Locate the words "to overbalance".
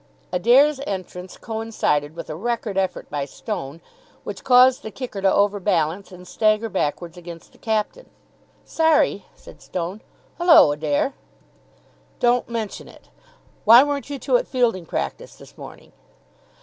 5.21-6.11